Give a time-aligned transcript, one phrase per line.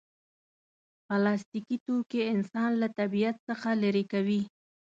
[1.05, 4.41] پلاستيکي توکي انسان له طبیعت څخه لرې کوي.